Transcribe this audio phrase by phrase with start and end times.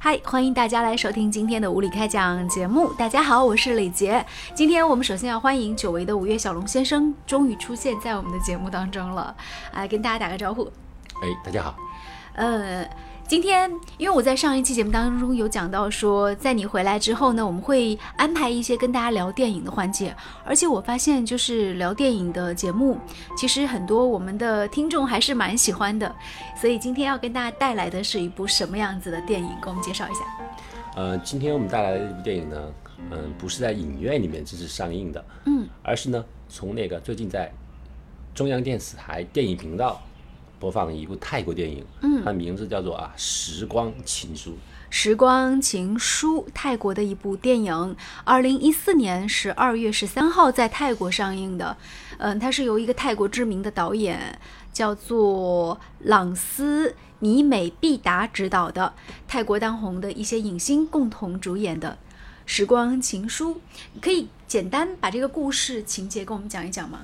[0.00, 2.92] 嗨，欢迎大家来收听今天的无理开讲节目。
[2.92, 4.24] 大家好，我是李杰。
[4.54, 9.34] 今天我们首先要欢迎久违的五月小龙先生，终于出现在我们的节目当中了，
[9.72, 10.70] 来跟大家打个招呼。
[11.20, 11.74] 哎，大家好。
[12.34, 12.88] 呃，
[13.28, 20.16] 今天因为我在上一期节目当中有讲到说，在你回来之后呢，我们会安排一些跟大家聊电影的环节，
[20.46, 22.96] 而且我发现就是聊电影的节目，
[23.36, 26.10] 其实很多我们的听众还是蛮喜欢的，
[26.58, 30.20] 所以今天要跟大家带来的是一部什么样子的电影，给我们介绍一下。
[30.96, 32.72] 呃，今天我们带来的这部电影呢，
[33.10, 37.52] 嗯，不是在影院里面正式上映的，嗯，而是呢从那个最近在
[38.34, 40.00] 中央电视台电影频道
[40.58, 44.50] 播放一部泰国电影，嗯它名字叫做啊《时光情书》。
[44.90, 51.76] 《时光情书》，泰国的一部电影，二零一四年十二月十三号在泰国上映的。
[52.16, 54.38] 嗯，它是由一个泰国知名的导演
[54.72, 58.94] 叫做朗斯尼美毕达执导的，
[59.28, 61.90] 泰国当红的一些影星共同主演的
[62.46, 63.54] 《时光情书》。
[64.00, 67.00] 可以简单把这个故事情节跟我们讲一讲吗？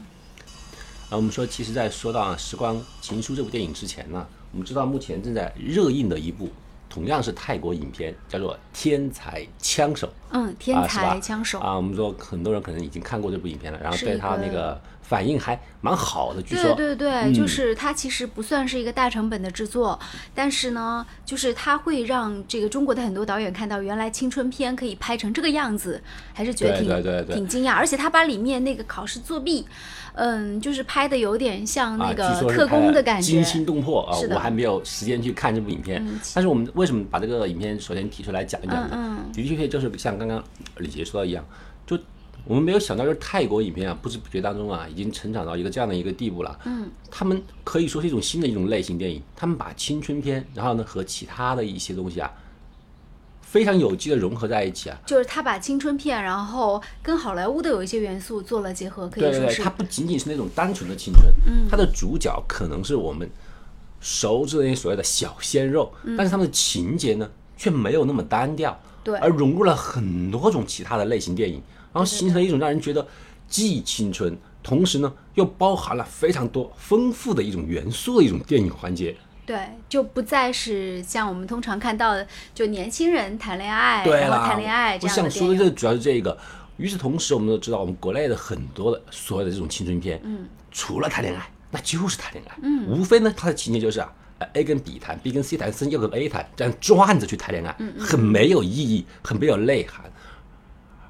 [1.17, 6.49] 我们说，其实，在说到啊《时光情书》这部电影之前呢，我们知道目前正在热映的一部
[6.91, 10.09] 同样是泰国影片，叫做《天才枪手》。
[10.35, 11.59] 嗯，天才枪手。
[11.61, 16.75] 啊，我们说很多人可能已经看过这部影片了，然后对他那个个反应还蛮好的，据说。
[16.75, 19.99] 对对对，嗯就是它其实不算是一个大成本的制作，
[20.35, 27.75] 但是呢，就是它会让这个中国的很多导演看到，原来青春片可以拍成这个样子，还是觉得挺对对对对挺惊讶。
[27.75, 29.67] 而且他把里面那个考试作弊，
[30.15, 33.33] 嗯，就是拍的有点像那啊，个特工的感觉。
[33.33, 38.89] 惊心动魄啊我还没有时间去看这部影片，嗯但是我们为什么把这个影片首先提出来讲一讲呢？
[38.93, 40.45] 嗯嗯的确确就是像刚刚
[40.79, 41.45] 李杰说到一样，
[41.87, 41.99] 就
[42.47, 46.59] 我们没有想到，就是泰国影片啊，不知不觉当中啊，已经成长到一个这样的一个地步了。
[46.65, 52.31] 嗯，他们可以说是一种新的一种类型电影，他们把青春片，然后呢和其他的一些东西啊，
[53.41, 54.99] 非常有机的融合在一起啊。
[55.07, 59.63] 就是他把青春片，然后跟好莱坞的有一些元素做了结合，可以对对对，说是。
[59.63, 63.27] 它不仅仅是那种单纯的青春，嗯，它的主角可能是我们
[64.01, 73.07] 熟知的那些所谓的小鲜肉，但是他们的情节呢却没有那么单调，对而融入了很多种其他的类型电影，然后形成了一种让人觉得
[73.47, 79.15] 既青春，同时呢又包含了非常多丰富的一种元素的一种电影环节。
[79.47, 85.13] 对，就不再是像我们通常看到的，就年轻人谈恋爱，然后谈恋爱这我。
[85.13, 86.37] 想说的这主要是这个。
[86.77, 100.05] 与此同时，我们都知道，我们国内的很多的所有的这种青春片，嗯，除了谈恋爱，那就是谈恋爱，嗯，无非呢，它的情节就是啊呃，A 跟 B 谈，B 跟 C 谈，C 又跟 A 谈，这样转着去谈恋爱，很没有意义，很没有内涵。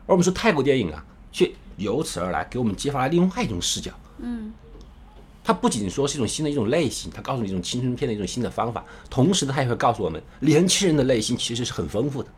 [0.06, 4.52] 而我们说泰国电影啊，却由此而来给我们激发了另外一种视角，嗯，
[5.42, 12.28] 它不仅说是一种新的一种类型，它告诉你一种青春片的一种新的方法，同时呢，它也会告诉我们，年轻人的内心其实是很丰富的，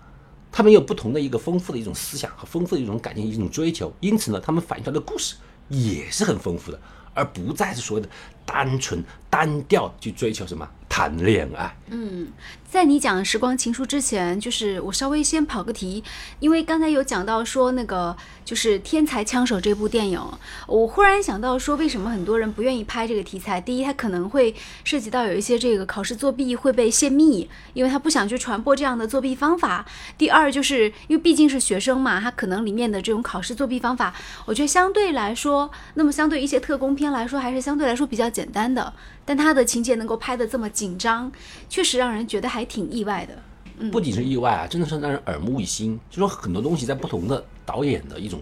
[0.53, 5.35] 他们有不同的一个丰富的一种思想和丰富的一种感情一种追求，因此呢，他们反映出来的故事
[5.69, 6.81] 也是很丰富的，
[7.15, 8.09] 而不再是所谓的
[8.45, 11.77] 单纯单调去追求什么谈恋爱。
[11.89, 12.27] 嗯
[12.69, 16.03] 在你讲《时光情书》之前，就是我稍微先跑个题，
[16.41, 18.15] 因为刚才有讲到说那个
[18.45, 20.21] 就是《天才枪手》这部电影，
[20.67, 23.61] 我忽然想到说，为什么很多人不愿意拍这个题材？
[23.61, 29.85] 第一，它可能会涉及到有一些这个考试作弊会被泄密，因为他不想去传播这样的作弊方法；
[30.19, 34.13] 第二，就是因为毕竟是学生嘛，他可能里面的这种考试作弊方法，
[34.47, 38.93] 我觉得相对来说，那么相对一些特工片来说，还是相对来说比较简单的，
[39.27, 41.31] 但他的情节能够拍得这么紧张，
[41.69, 43.91] 确实让人觉得还挺意外的。
[43.91, 46.01] 不仅是意外啊，真的是让人耳目一新。
[46.09, 48.41] 就说很多东西在不同的导演的一种，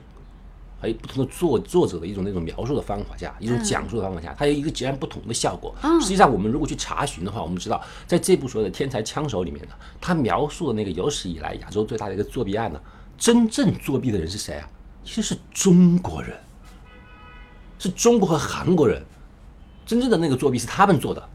[0.81, 5.75] 还有不同的作作者的一种那种描述的方法下，一种讲述的方法下，它有一个截然不同的效果。
[6.01, 12.79] 实际上，我们如果去查询的话，我们知道，在这部所谓的《天才枪手》里面呢，他描述的那个有史以来亚洲最大的一个作弊案呢，
[13.19, 14.69] 真正作弊的人是谁啊？
[15.03, 16.39] 其实是中国人，
[17.79, 19.05] 是中国和韩国人，
[19.85, 21.29] 真正的那个作弊是他们做的。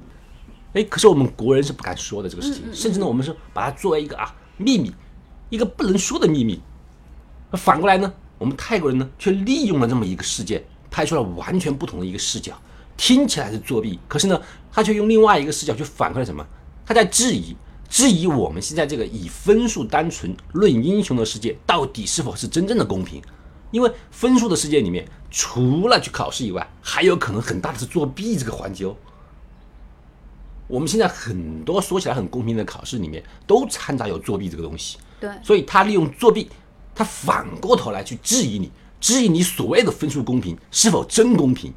[0.74, 4.94] 哎，可是我们国人是不敢说的这个事情，甚至呢，我们是把它作为一个啊秘密，
[5.50, 6.62] 一个不能说的秘密。
[7.54, 12.54] 反过来呢，我们泰国人呢却利用了这么一个事件，拍出了完全不同的一个视角，
[12.96, 14.40] 听起来是作弊，可是呢，
[14.72, 16.46] 他却用另外一个视角去反馈了什么？
[16.86, 17.56] 他在质疑，
[17.90, 23.20] 质疑我们现在这个以分数单纯论英雄的世界，到底是否是真正的公平？
[23.72, 28.96] 因为分数的世界里面，除了去考试以外，还有可能很大的是作弊这个环节哦。
[30.68, 34.98] 我们现在很多说起来很公平的考试里面，都掺杂有作弊这个东西。
[35.20, 36.50] 对，所以他利用作弊，
[36.94, 41.74] 他反过头来去质疑你，质疑你所谓的分数公平是否真公平。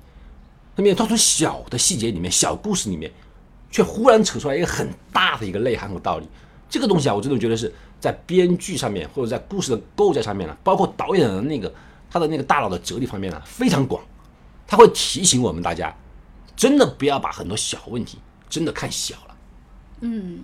[0.77, 3.11] 那么他从小的细节里面、小故事里面，
[3.71, 6.29] 却忽然扯出来一个很大的一个内涵和道理。
[6.69, 11.74] 这个东西啊，我真的觉得是在编剧上面或者在故事的构架上面呢，包括导演的那个
[12.12, 14.02] 他的那个大脑的哲理方面呢，非常广。
[14.68, 15.94] 他会提醒我们大家，
[16.56, 19.36] 真的不要把很多小问题真的看小了。
[20.02, 20.40] 嗯，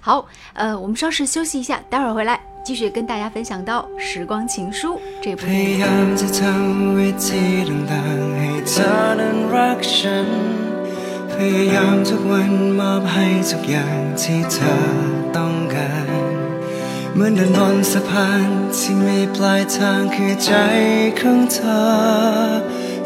[0.00, 5.52] 好，呃，我们稍事休息一下，待会儿回来继续跟大家分享到《时光情书》这部电影。
[5.52, 8.90] พยายามจะทำวิธีต่างๆให้เธอ
[9.20, 10.28] นั้นรักฉัน
[11.32, 14.74] พยายามทุกวันมอบให้ทุกอย่างที่เธอ
[15.36, 16.09] ต้องการ
[17.13, 20.51] เหมือนเดินบนสะพานที่มีปลายทางคือใจ
[21.19, 21.85] ของเธอ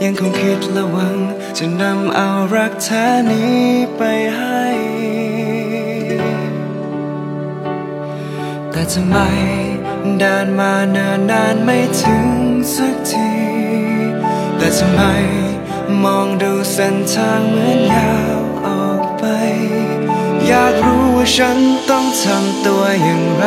[0.01, 1.17] ยังคงคิดและหวัง
[1.57, 3.63] จะนำเอารักแท้นี้
[3.97, 4.01] ไป
[4.37, 4.65] ให้
[8.71, 9.17] แต่ทำไม
[10.19, 12.27] เดินมาเนิ่นนานไม่ถึง
[12.73, 13.31] สักที
[14.57, 15.01] แต่ทำไม
[16.03, 19.23] มองดูเส้นทางเหมือนยาวออกไป
[20.47, 21.57] อยากรู้ว่าฉัน
[21.89, 23.43] ต้องทำตัวอย่างไร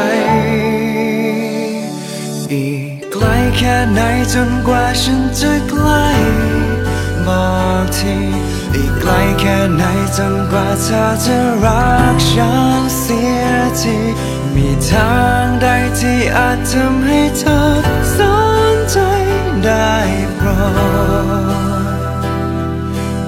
[2.53, 3.25] อีกไกล
[3.57, 4.01] แค่ไหน
[4.33, 6.07] จนกว่าฉันจะใกล้
[7.27, 7.49] บอ
[7.83, 8.17] กที
[8.75, 9.83] อีกไกลแค่ไหน
[10.17, 13.47] จนกว่าเธอจะรักฉันเสีย
[13.81, 13.97] ที
[14.55, 15.13] มีทา
[15.43, 15.67] งใด
[15.99, 17.61] ที่อาจทำให้เธอ
[18.17, 18.19] ส
[18.75, 18.97] นใจ
[19.65, 19.95] ได้
[20.35, 20.49] โปร
[21.53, 21.83] ด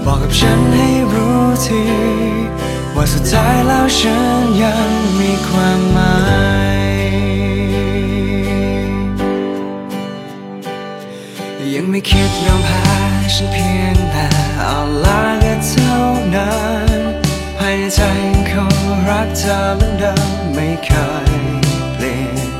[0.05, 2.39] บอกกับฉันให้รู้ที
[3.02, 6.17] ว่าสุดท้ายแล้วฉันยังมีความหมา
[6.87, 6.99] ย
[11.75, 12.99] ยังไม่คิดยอมแพ้
[13.35, 14.26] ฉันเพียงแต่
[14.58, 15.97] เอาลาก็เท่า
[16.35, 16.55] นั้
[16.99, 17.00] น
[17.56, 18.76] ภายในใจยังคง
[19.08, 20.88] รักเธอเหมือนเดิมไม่เค
[21.29, 21.31] ย
[21.94, 22.50] เปลี่ยน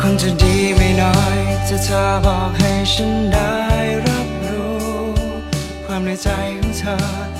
[0.00, 1.38] คงจะดีไม่น้อย
[1.68, 3.52] ถ้าเธอบอกให้ฉันได้
[4.06, 4.80] รับรู้
[5.84, 6.28] ความในใจ
[6.58, 7.37] ของเธอ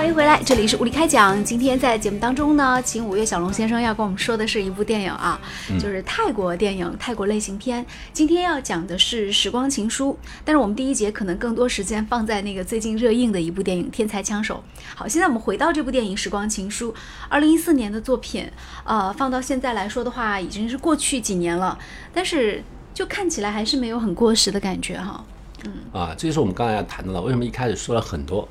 [0.00, 1.44] 欢迎回来，这里是物理开讲。
[1.44, 5.38] 今天在节目当中呢，请五月小龙先生要跟我们说的是一部电影啊，
[5.78, 7.84] 就是泰国电影、泰国类型片。
[8.10, 14.64] 今天要讲的是《时光情书》，但是我们第一节可能更多时间放在那个最近热映的一部电影《天才枪手》。
[14.96, 16.90] 好，现在我们回到这部电影《时光情书》，
[17.28, 18.50] 二零一四年的作品，
[18.84, 21.78] 呃，放到现在来说的话，已经是过去几年了，
[22.14, 22.64] 但是
[22.94, 25.22] 就看起来还是没有很过时的感觉哈。
[25.66, 28.48] 嗯啊，这就是我们刚才要谈到的，为什么一开始说了很多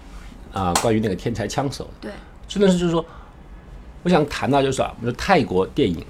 [0.60, 2.12] 啊，关于那个天才枪手，对，
[2.48, 3.06] 真的是就是说，
[4.04, 6.04] 我想谈到就是啊，我们说泰国电影，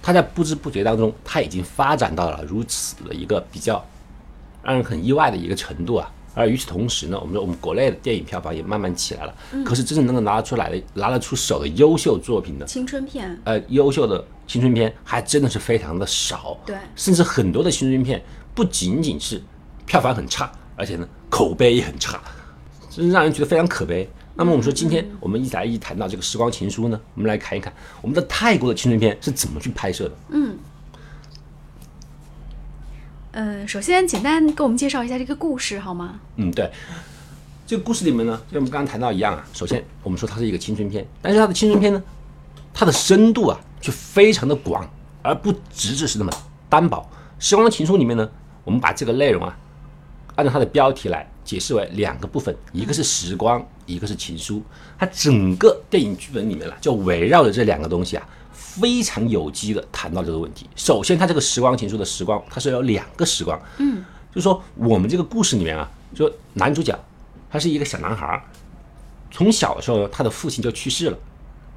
[0.00, 3.84] 它在不知不觉当中，它已经发展到了如此的一个比较
[4.62, 6.08] 让人很意外的一个程度啊。
[6.34, 9.34] 而与此同时呢，我们说我们国内的电影票房也慢慢起来了，
[9.64, 16.56] 可是真正能够拿得出来的、拿得出手的优秀作品的，青春片，呃，优秀的青春片还真的是非常的少。
[16.64, 16.76] 对。
[16.94, 18.22] 甚至很多的青春片
[18.54, 19.42] 不仅仅是
[19.84, 22.20] 票房很差，而且呢口碑也很差，
[22.90, 24.08] 真是让人觉得非常可悲。
[24.34, 30.14] 那么我们说，今天我们一来一谈到这个《时光情书》呢，我们来看一看我们的泰国的青春片是怎么去拍摄的。
[30.30, 30.56] 嗯
[33.32, 36.20] 呃，首先简单给我们介绍一下这个故事好吗？
[36.36, 36.70] 嗯，对。
[37.66, 42.02] 这个故事里面呢，就像我们刚刚谈到一样啊，首先我们说它是一个青春片，但是它的青春片呢，
[42.72, 44.88] 它的深度啊却非常的广，
[45.22, 46.32] 而不只只是那么
[46.68, 46.98] 单薄。
[47.44, 48.28] 《时光情书》里面呢，
[48.64, 49.56] 我们把这个内容啊，
[50.36, 54.62] 按照它的标题来解释为两个部分，一个是时光，一个是情书。
[54.98, 60.68] 它整个电影剧本里面了，就围绕着这两个东西啊，非常有机的谈到这个问题。
[60.76, 66.94] 首先，它这个时光情书的时光，它是有两个时光，嗯，就是说我们这个故事里面啊，就男主角
[67.50, 68.42] 他是一个小男孩儿，
[69.30, 71.18] 从小的时候呢，他的父亲就去世了，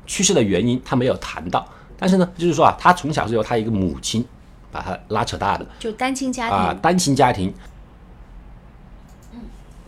[0.06, 1.66] 去世的原因他没有谈到，
[1.98, 4.26] 但是呢，就是说啊，他从小是由他一个母亲
[4.70, 6.58] 把他拉扯大的就单亲家庭。
[6.58, 7.54] 啊，单亲家庭，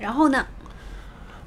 [0.03, 0.45] 然后呢，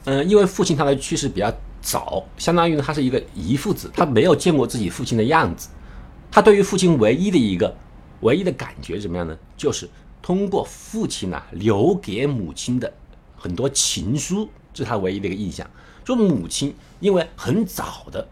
[0.07, 5.69] 嗯，因为父亲他的去世比较早，相当于他是一个遗父子，他没有见过自己父亲的样子，
[6.31, 7.77] 他对于父亲唯一的一个
[8.21, 9.37] 唯一的感觉怎么样呢？
[9.59, 9.87] 就是
[10.23, 12.91] 通过父亲呢、留给母亲的
[13.37, 15.69] 很多情书，这是他唯一的一个印象。
[16.03, 18.27] 就母亲因为很早的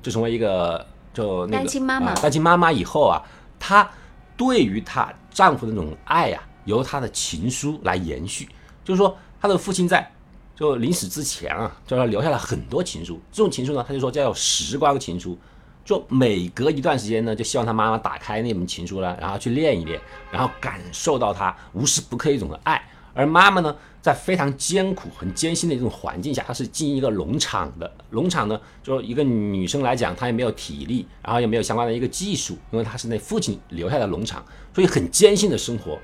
[0.00, 3.20] 就成为一个就那个单亲妈妈单亲妈妈以后啊，
[3.60, 3.86] 她
[4.34, 8.48] 对于她丈夫的那种爱呀、由她的情书来延续。
[8.84, 10.08] 就是说，他的父亲在
[10.54, 13.20] 就临死之前啊，就他留下了很多情书。
[13.32, 15.36] 这种情书呢，他就说叫时光情书，
[15.84, 22.80] 就每隔一段时间呢，就希望他妈妈打开那本情书了，然后去练一练，然后感受到他无时不刻一种的爱。
[23.14, 27.92] 而妈妈呢，在非常艰苦、很艰辛的一种环境下，她是经营一个农场的。
[28.10, 35.98] 农场呢，就一个女生来讲，她也没有体力，然后也没有相关的一个技术，因为她是那父亲留下的农场，所以很艰辛的生活。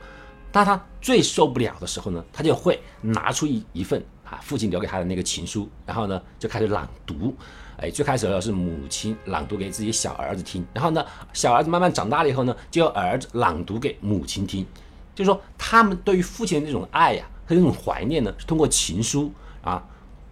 [0.58, 7.32] 当他最受不了的时候呢，他就会拿出一一份啊父亲留给他的那个情书，然后呢就开始朗读。
[7.76, 14.66] 哎，最开始是母亲朗读给自己小儿子听，然后呢小儿子慢慢长大了以后呢，就由儿子朗读给母亲听。
[15.14, 19.80] 就是说，他们对于父亲的那种爱呀和那种怀念呢，是通过情书啊，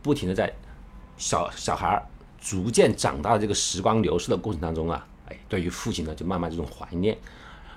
[0.03, 0.53] 不停的在
[1.17, 2.05] 小小孩儿
[2.41, 7.17] 逐渐长大的这个时光流逝的过程当中啊，哎，对于父亲呢就慢慢这种怀念。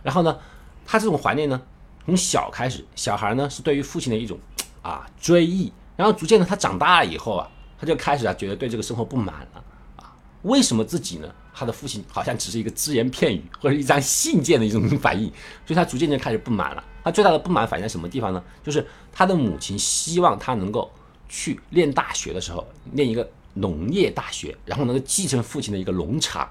[0.01, 0.35] 然后呢，
[0.83, 1.61] 他这种怀念呢，
[2.09, 4.35] 从小开始，小孩呢是对于父亲的一种
[4.81, 7.47] 啊追忆，然后逐渐的他长大了以后啊，
[7.79, 9.63] 他就开始啊觉得对这个生活不满了
[9.97, 10.11] 啊，
[10.41, 11.31] 为什么自己呢？
[11.53, 15.27] 他的父亲好像只是一个只言片语或者一张信件的一种反应，
[15.67, 16.83] 所以他逐渐就开始不满了。
[17.03, 18.43] 他最大的不满反映在什么地方呢？
[18.63, 20.91] 就是他的母亲希望他能够
[21.27, 26.49] 去念大学的时候，念一个农业大学，然后能够继承父亲的一个农场，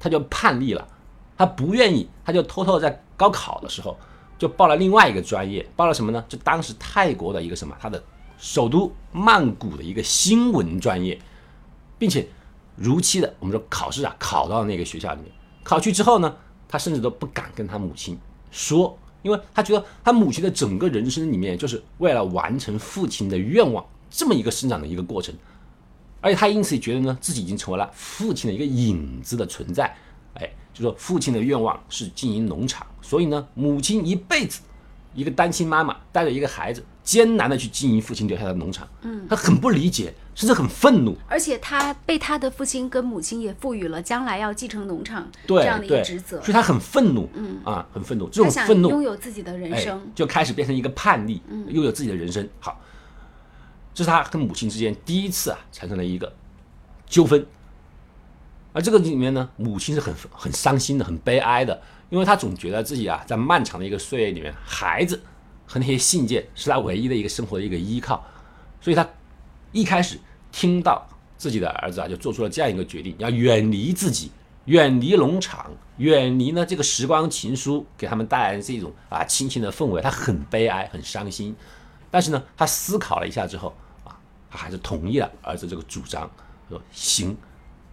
[0.00, 0.88] 他就叛逆了，
[1.36, 3.98] 他不愿意，他就偷偷在高考的时候
[4.42, 6.24] 就报了另外一个专业，报了什么呢？
[6.28, 8.02] 就当时泰国的一个什么，他的
[8.36, 11.16] 首都曼谷的一个新闻专业，
[11.96, 12.26] 并且。
[12.74, 15.30] 如期的，我们说考试啊，考到那个学校里面，
[15.62, 18.18] 考去之后呢，他甚至都不敢跟他母亲
[18.50, 25.34] 说，因为他觉得他母亲的整个人生里面，就是为了完成父亲的愿望这么一个生长的一个过程，
[26.22, 29.94] 而且他因此觉得呢，自己已经成为了父亲的一个影子的存在，
[30.72, 34.60] 就说父亲的愿望是经营农场，所以呢，母亲一辈子。
[35.14, 41.14] 一个单亲妈妈带着一个孩子，艰难的去经营父亲留下的农场，嗯，他很不理解，甚至很愤怒。
[41.28, 48.26] 而且他被他的父亲跟母亲也赋予了将来要继承农场这样的一个职责，所以他很愤怒，嗯啊，很愤怒。
[48.30, 52.48] 这种愤怒拥有自己的人生，就开始变成一个叛逆，拥有自己的人生。
[52.58, 52.80] 好，
[53.92, 56.32] 这是他跟母亲之间第一次啊产生了一个
[57.06, 57.46] 纠纷。
[58.72, 61.80] 而这个里面呢，母亲是很很伤心的，很悲哀的。
[62.10, 65.18] 因为他总觉得自己啊，在漫长的一个岁月里面，孩子
[65.66, 68.22] 和那些信件是他唯一的一个生活的一个依靠，
[68.82, 69.08] 所以他
[69.72, 70.18] 一开始
[70.50, 74.30] 听到自己的儿子啊，就做出了这样一个决定，要远离自己，
[74.66, 81.56] 远离农场，远离呢这个时光情书给他们带来的这种啊亲情的氛围，他很悲哀，很伤心。
[82.10, 83.74] 但是呢，他思考了一下之后
[84.04, 84.14] 啊，
[84.50, 86.30] 他还是同意了儿子这个主张，
[86.68, 87.34] 说行，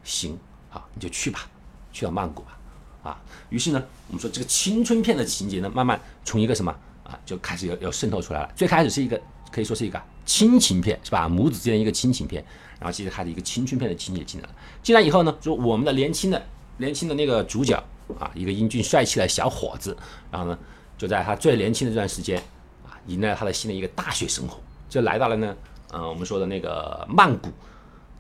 [0.03, 0.37] 行，
[0.69, 1.47] 好，你就去吧，
[1.91, 2.55] 去到曼谷吧。
[3.01, 3.17] 啊，
[3.49, 6.69] 于是呢，我们说这个青春片的情节呢，慢慢从一个什么
[7.03, 8.51] 啊，就开始要要渗透出来了。
[8.57, 9.19] 最开始是一个
[9.51, 11.27] 可以说是一个亲情片，是吧？
[11.29, 12.43] 母子之间一个亲情片，
[12.77, 14.53] 然后接着他的一个青春片的情节进来了。
[14.83, 16.45] 进来以后呢，说我们的年轻的
[16.77, 17.81] 年轻的那个主角
[18.19, 19.95] 啊，一个英俊帅气的小伙子，
[20.29, 20.59] 然后呢，
[20.97, 22.37] 就在他最年轻的这段时间
[22.85, 24.59] 啊，迎来了他的新的一个大学生活，
[24.89, 25.55] 就来到了呢，
[25.93, 27.49] 嗯，我们说的那个曼谷。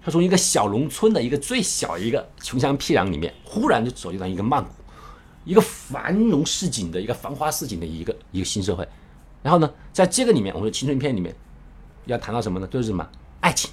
[0.09, 4.69] 从一个小农村的一个最小一个穷乡僻壤里面，忽然就走进了一个曼谷，
[5.45, 8.87] 一个繁荣市井的一个繁花似锦的一个一个新社会。
[9.41, 11.35] 然后呢，在这个里面，我们说青春片里面
[12.05, 12.67] 要谈到什么呢？
[12.67, 13.07] 就是什么
[13.39, 13.71] 爱情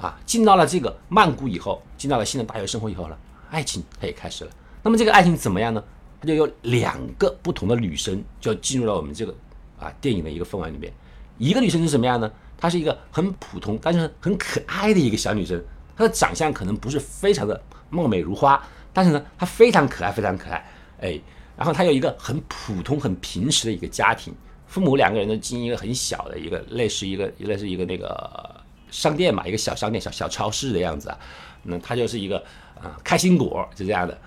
[0.00, 0.18] 啊！
[0.24, 3.18] 进到了这个曼谷以后，进到了新的大学生活以后了，
[3.50, 4.50] 爱情它也开始了。
[4.82, 5.82] 那么这个爱情怎么样呢？
[6.20, 9.34] 它就有两个不同的女生就进入了我们这个
[9.78, 10.92] 啊电影的一个氛围里面。
[11.38, 12.30] 一个女生是什么样呢？
[12.60, 15.60] 她是一个很普通，但是很可爱的一个小女生。
[15.96, 18.62] 她的长相可能不是非常的貌美如花，
[18.92, 20.70] 但是呢，她非常可爱，非常可爱。
[21.00, 21.20] 哎，
[21.56, 24.34] 然后她有一个很普通、很平时的一个家庭，
[24.66, 31.18] 父母两个人呢经营一个很小的一个类似一个类似一个那个商店嘛，一个小商店、小小超市的样子啊。
[31.62, 32.38] 那她就是一个
[32.80, 34.18] 啊开心果，就这样的。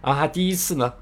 [0.00, 0.92] 然后她第一次呢，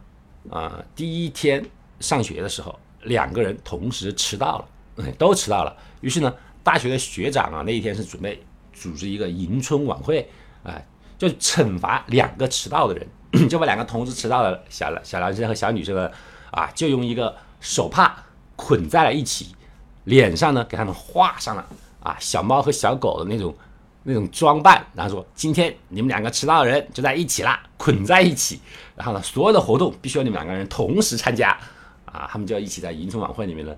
[0.51, 1.65] 啊第一天
[2.01, 4.59] 上学的时候，两个人同时迟到
[4.97, 5.77] 了，都迟到了。
[6.01, 6.35] 于是呢。
[6.69, 8.39] 大学的学长啊，那一天是准备
[8.75, 10.29] 组织一个迎春晚会，
[10.63, 16.11] 哎，就惩罚两个迟到的人， 就把两个同时迟到的小小男生和小女生呢，
[16.51, 18.23] 啊，就用一个手帕
[18.55, 19.57] 捆在了一起，
[20.05, 21.67] 脸上呢给他们画上了
[22.03, 23.57] 啊小猫和小狗的那种
[24.03, 28.61] 那种装扮，然后说今天你们两个迟到的人就在一起啦，捆在一起，
[28.95, 31.59] 然后呢所有的活动必须要你们两个人同时参加，
[32.05, 33.75] 啊，他们就要一起在迎春晚会里面呢。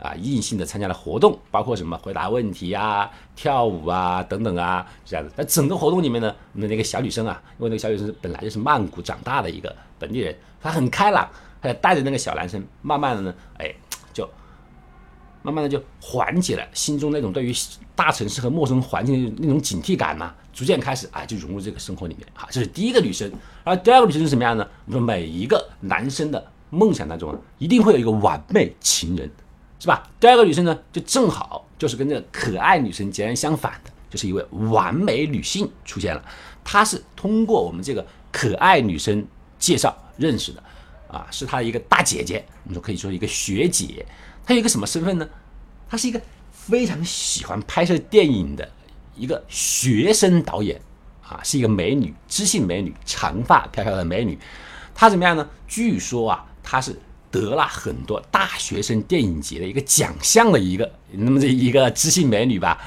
[0.00, 5.30] 啊，硬性的参加了活动，包括什么回答问题啊、跳舞啊等等啊，这样子。
[5.36, 11.28] 在整个活动里面呢，那那个小女生啊，因为那个小女生本来就是曼谷长大的一个本地人，她很开朗，
[11.60, 13.74] 她就带着那个小男生，慢慢的呢，哎，
[14.12, 14.28] 就
[15.42, 17.54] 慢慢的就缓解了心中那种对于
[17.94, 22.26] 大城市和陌生环境的那种警惕感嘛，逐渐开始啊，就融入这个生活里面。
[22.32, 23.30] 好，这是第一个女生。
[23.64, 24.66] 而第二个女生是什么样呢？
[24.86, 29.30] 我们说每一个男生的梦想当中啊，一定会有一个完美情人。
[29.80, 30.08] 是吧？
[30.20, 36.22] 第二个女生呢，就正好就是跟这个可爱女生截然相反的，就是一位完美女性出现了。
[36.62, 39.26] 她是通过我们这个可爱女生
[39.58, 40.62] 介绍认识的，
[41.08, 44.04] 啊，是她的一个大姐姐，我们说可以说一个学姐。
[44.44, 45.26] 她有一个什么身份呢？
[45.88, 46.20] 她是一个
[46.52, 48.70] 非常喜欢拍摄电影的
[49.16, 50.78] 一个学生导演
[51.26, 54.38] 啊，是一个美女，知性美女，长发飘飘的美女。
[54.94, 55.48] 她怎么样呢？
[55.66, 62.80] 据说啊，她是得了很多大学生电影节的一个奖项的一个那么这一个知性美女吧。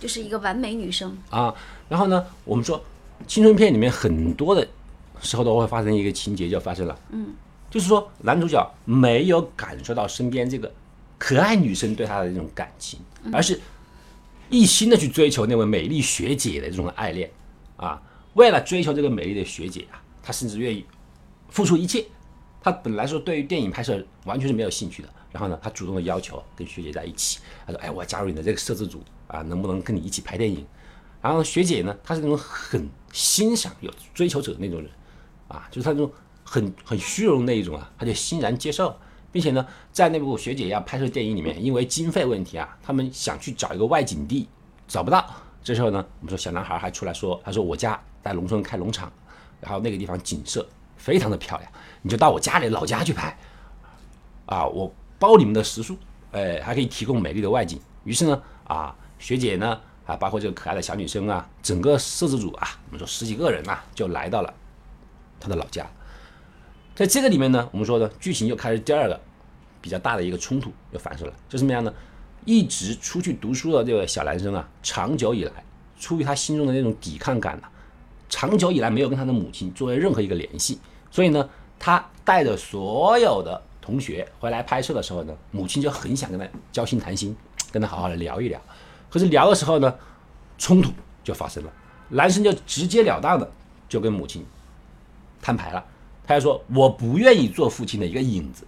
[0.00, 1.16] 就是一个完美女生。
[1.30, 1.54] 啊，
[1.88, 2.82] 然后呢，我们说
[3.28, 4.66] 青春片里面很多的
[5.20, 7.34] 时候都会发生一个情节，就发生了，嗯，
[7.70, 10.72] 就是说男主角没有感受到身边这个
[11.18, 12.98] 可爱女生对他的这种感情，
[13.32, 13.60] 而是
[14.50, 17.30] 一心的去追求那位美丽学姐的这种爱恋，
[17.76, 18.02] 啊，
[18.34, 20.84] 为了追求这个美丽的学姐啊，他甚至愿意
[21.48, 22.04] 付出一切。
[22.62, 30.64] 他本来说对于电影拍摄完全是没有兴趣的，然后呢，他主动的要求跟学姐在一起，他说：“哎，我加入你的这个摄制组啊，能不能跟你一起拍电影？”
[31.20, 34.90] 然后学姐呢，她是那种很欣赏有追求者的那种人，
[35.48, 36.10] 啊，就是她那种
[36.44, 38.96] 很很虚荣那一种啊，她就欣然接受，
[39.30, 44.48] 并且呢，在那部学姐要拍摄电影里面，因为经费问题啊，他们想去找一个外景地，
[44.88, 45.24] 找不到。
[45.64, 49.12] 这时候呢，我们说小男孩还出来说：“他说我家在农村开农场，
[49.60, 50.68] 然后那个地方景色
[51.02, 51.68] 非常的漂亮，
[52.02, 53.36] 你就到我家里老家去拍，
[54.46, 55.98] 啊，我包你们的食宿，
[56.30, 57.76] 哎，还可以提供美丽的外景。
[58.04, 64.54] 于是呢，啊，学姐呢，啊，包括这个可爱的小女生啊，整个摄制组啊，我们说十几个人啊，就来到了
[65.40, 65.84] 他的老家。
[66.94, 69.20] 在这个里面呢，我们说呢，剧情又开始第二个
[69.80, 71.92] 比较大的一个冲突又发生了，就什么样呢？
[72.44, 75.64] 一直出去读书的这个小男生啊，长久以来，
[75.98, 77.68] 出于他心中的那种抵抗感呢、
[78.28, 80.78] 长久以来没有跟他的母亲作为任何一个联系，
[81.12, 87.36] 所以呢，他带着所有的同学回来拍摄的时候呢，母亲就很想跟他交心谈心，
[87.70, 88.58] 跟他好好的聊一聊。
[89.10, 89.94] 可是聊的时候呢，
[90.56, 90.90] 冲突
[91.22, 91.72] 就发生了，
[92.08, 93.52] 男生就直截了当的
[93.90, 94.42] 就跟母亲
[95.42, 95.84] 摊牌了，
[96.26, 98.66] 他就说我不愿意做父亲的一个影子，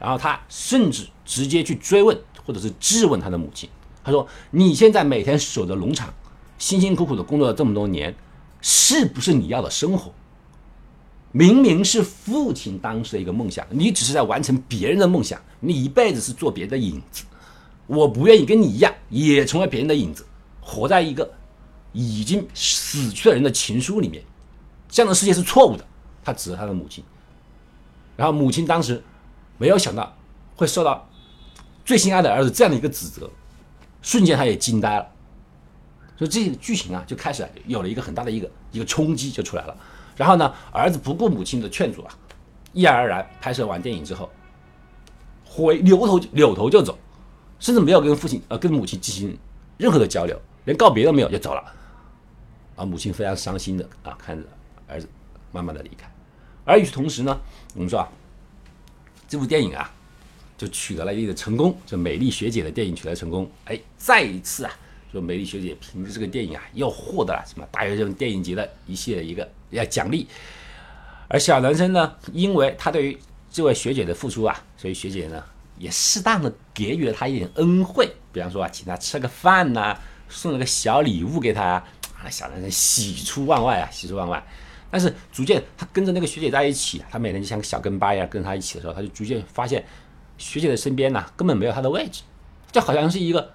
[0.00, 3.68] 然后他甚至直接去追问或者是质问他的母亲，
[4.02, 6.14] 他说你现在每天守着农场，
[6.56, 8.14] 辛辛苦苦的工作了这么多年，
[8.62, 10.10] 是不是你要的生活？
[11.36, 17.24] 明明是父亲当时的一个梦想，你只是在完成别人的梦想，你一辈子是做别人的影子。
[17.88, 20.24] 我不愿意跟你一样，也成为别人的影子，
[20.60, 21.28] 活在一个
[21.92, 24.22] 已经死去的人的情书里面。
[24.88, 25.84] 这样的世界是错误的。
[26.22, 27.02] 他指着他的母亲，
[28.16, 29.02] 然后母亲当时
[29.58, 30.16] 没有想到
[30.54, 31.10] 会受到
[31.84, 33.28] 最心爱的儿子这样的一个指责，
[34.02, 35.06] 瞬间他也惊呆了。
[36.16, 39.76] 所以这个剧情啊，就开始有了一个很大的一个一个冲击就出来了。
[40.16, 42.18] 然后呢，儿子不顾母亲的劝阻啊，
[42.72, 44.30] 毅然而然拍摄完电影之后，
[45.44, 46.98] 回扭头扭头就走，
[47.58, 49.36] 甚至没有跟父亲呃跟母亲进行
[49.76, 51.74] 任何的交流，连告别都没有就走了。
[52.76, 54.44] 啊，母亲非常伤心的啊看着
[54.88, 55.08] 儿子
[55.52, 56.12] 慢慢的离开。
[56.64, 57.40] 而与此同时呢，
[57.74, 58.08] 我们说啊，
[59.28, 59.92] 这部电影啊
[60.56, 64.72] 就取得了一定的成功，就美丽学姐的电影取得成功，哎，再一次啊，
[65.12, 70.26] 说美丽学姐凭着这个电影啊又获得了什么大学生电影节的一系列一个要奖励。
[71.28, 73.18] 而小男生呢，因为他对于
[73.50, 75.42] 这位学姐的付出啊，所以学姐呢
[75.78, 81.82] 也适当的给予了他一点恩惠，比方说啊，请他吃个饭呐、送了个小礼物给他
[82.22, 84.44] 啊，小男生喜出望外啊，喜出望外。
[84.90, 89.84] 但是逐渐他跟着那个学姐在一起，他每天就像个小跟班一样跟着他一起的时候，他就逐渐发现
[90.38, 92.22] 学姐的身边呐、根本没有他的位置，
[92.70, 93.50] 就好像是一个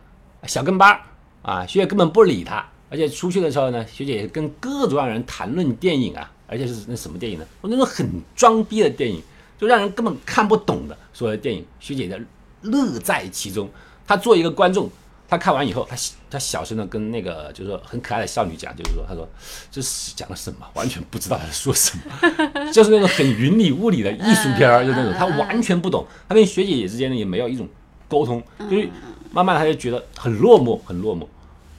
[0.48, 1.00] 小跟班
[1.42, 7.46] 啊，学姐根本不理他，而且出去的时候呢，学姐也跟各种各样人谈论电影啊，而且是那什么电影呢？
[7.62, 9.22] 我那种很装逼的电影，
[9.60, 12.20] 就让人根本看不懂的所有的电影，学姐的
[12.62, 13.70] 乐在其中。
[14.08, 14.90] 她作为一个观众，
[15.28, 15.96] 她看完以后，她
[16.32, 19.30] 她小声的跟那个就是说很可爱的少女讲，就是说，她说
[19.72, 20.66] 这是讲的什么？
[20.74, 22.04] 完全不知道她在说什么，
[22.74, 26.08] 就是那种很云里雾里的艺术片儿，就那种她完全不懂。
[26.28, 27.70] 她跟学姐之间呢也没有一种
[28.08, 28.90] 沟通，就是
[29.32, 31.28] 慢慢的她就觉得很落寞，很落寞，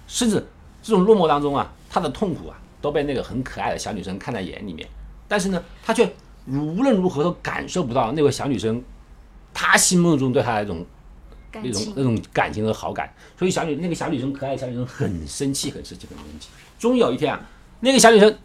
[0.07, 0.47] 甚至
[0.91, 4.89] 这种落寞当中啊，他的痛苦啊都被那个很可爱的小女生看在眼里面，
[5.29, 6.13] 但是呢，他却
[6.49, 8.83] 无论如何都感受不到那位小女生
[9.55, 10.85] 他心目中对她的一种
[11.53, 16.49] 感情那种那种感情和好感，所以小女那个小女生可爱的小女生很生气，很生气，很生气。
[16.77, 17.41] 终于有一天啊，
[17.79, 18.37] 那个小女生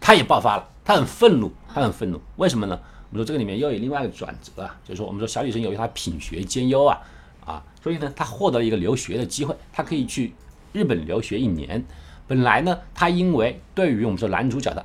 [0.00, 2.20] 她也爆发了，她很愤怒，她很愤怒。
[2.36, 2.76] 为什么呢？
[3.10, 6.98] 我们说这个里面又有另外一个转折啊，就是说我们说小女生由于她品学兼优啊
[7.44, 10.32] 啊，所以呢她获得了一个留学的机会，她可以去
[10.74, 11.82] 日本留学一年。
[12.26, 14.84] 本来呢，他因为对于我们说男主角的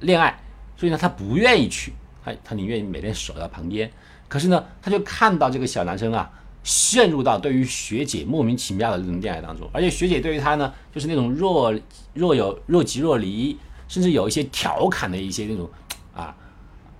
[0.00, 0.36] 恋爱，
[0.76, 1.92] 所以呢他不愿意去，
[2.24, 3.88] 他他宁愿每天守在旁边。
[4.26, 6.28] 可是呢，他就看到这个小男生啊。
[6.66, 11.72] 陷入到对于学姐莫名其妙的这种恋爱当中，而且学姐对于他呢，就是那种若
[12.12, 15.70] 若有若即若离，甚至有一些调侃的一些那种
[16.12, 16.36] 啊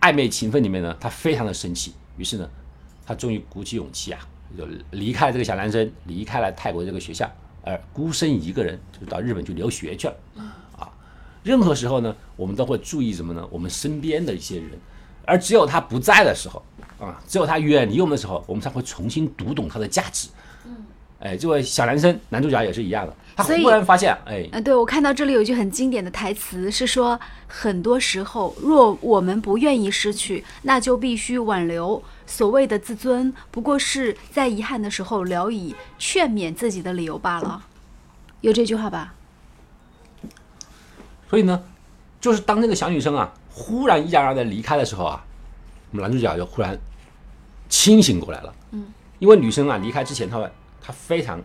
[0.01, 1.93] 暧昧情分里面呢，他非常的生气。
[2.17, 2.49] 于是呢，
[3.05, 4.21] 他终于鼓起勇气啊，
[4.57, 7.29] 就离开了这个小男生，离开了泰国这个学校，
[7.67, 10.15] 而孤身一个人就到日本去留学去了。
[10.79, 10.89] 啊，
[11.43, 13.45] 任何时候呢，我们都会注意什么呢？
[13.51, 14.71] 我们身边的一些人，
[15.25, 16.63] 而只有他不在的时候，
[17.01, 20.29] 啊，只有他远离我们的时候，我们才会重新读懂他的价值。
[21.19, 32.01] 哎，这位小男生男主角也是一样的，他忽然发现，哎，嗯，对，我看到这里有一句很经典的台词，是说很多时候，若我们不愿意失去，那就必须挽留。
[32.27, 37.65] 所谓的自尊，不过是在遗憾的时候聊以劝勉自己的理由罢了。
[38.41, 39.15] 有这句话吧？
[41.31, 41.63] 所以呢，
[42.21, 45.25] 就是当那个小女生啊忽然毅然而然的离开的时候啊，
[45.91, 46.79] 我们男主角就忽然
[47.69, 48.55] 清醒过来了。
[48.73, 48.87] 嗯，
[49.19, 50.39] 因为女生啊离开之前，她
[50.81, 51.41] 她非常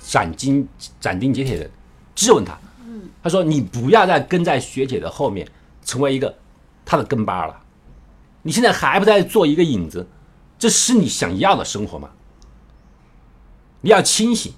[0.00, 0.66] 斩钉
[1.00, 1.68] 斩钉截铁的
[2.14, 2.56] 质问他。
[2.86, 5.46] 嗯，她说：“你不要再跟在学姐的后面，
[5.84, 6.34] 成为一个
[6.84, 7.60] 她的跟班了。
[8.42, 10.08] 你现在还不在做一个影子，
[10.58, 12.10] 这是你想要的生活吗？
[13.82, 14.52] 你要清醒。”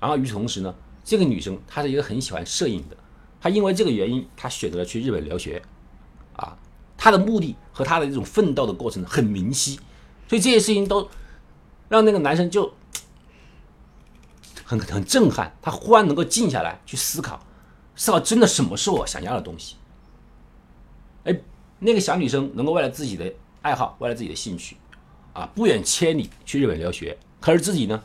[0.00, 2.96] 然后与此同时呢，这个女生她是一个很喜欢摄影的，
[3.40, 5.62] 她因为这个原因，她选择了去日本留学，
[6.36, 6.56] 啊，
[6.96, 9.78] 她的目的和她的这种奋斗的过程很明晰，
[10.26, 11.08] 所以这些事情都
[11.88, 12.72] 让那个男生就
[14.64, 17.44] 很很震撼，他忽然能够静下来去思考，
[17.96, 19.76] 思考真的什么是我想要的东西。
[21.82, 24.76] 那个小女生能够为了自己的爱好，为了自己的兴趣，
[25.32, 28.02] 啊，不远千里去日本留学，可是自己呢？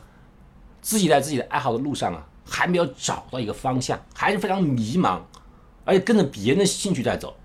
[0.80, 5.20] 自己在自己的爱好的路上啊，还没有找到一个方向，还是非常迷茫，
[5.84, 7.36] 而且跟着别人的兴趣在走。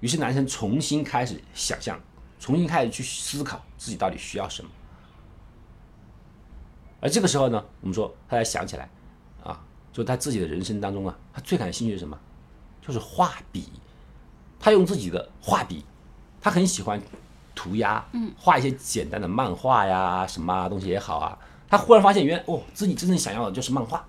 [0.00, 2.00] 于是男生重新开始想象，
[2.38, 4.70] 重新开始去思考自己到底需要什么。
[7.00, 8.90] 而这个时候呢，我们说他才想起来，
[9.42, 12.18] 啊，就他自己的人生当中啊，他最感兴趣是什么？
[12.82, 13.70] 就是画笔。
[14.60, 15.84] 他用自己的画笔，
[16.40, 17.00] 他很喜欢
[17.54, 21.38] 涂鸦，嗯，画一些简单的漫画呀，什么啊东西也好啊。
[21.68, 24.04] 他忽然发现，原来哦，自己真正想要的就是漫画。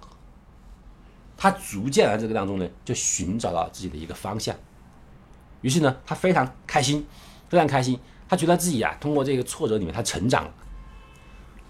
[1.37, 4.55] 他逐渐在这个当中呢，就寻找到自己的一个方向。
[5.61, 7.05] 于是呢，他非常开心，
[7.47, 7.99] 非常开心。
[8.27, 10.53] 他觉得自己啊，通过这个挫折里面，他成长了。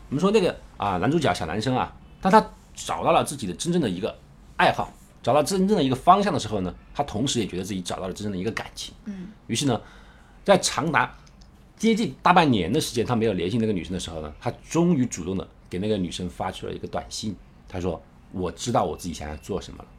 [0.10, 2.44] 我们说那个啊，男主角小男生啊，当他
[2.76, 4.18] 找到了自己的真正的一个
[4.58, 8.94] 爱好，找到真正的一个方向的时候呢，他同时也觉得自己找到了真正的一个感情。
[9.06, 9.28] 嗯。
[9.48, 9.82] 于是呢，
[10.44, 11.16] 在长达
[11.78, 15.48] 接近大半年的时间，他没有联系那个女生的时候呢，他终于主动的。
[15.70, 17.36] 给那个女生发出了一个短信，
[17.68, 18.02] 他说
[18.34, 19.90] ：“我知道我自己想要做什么了，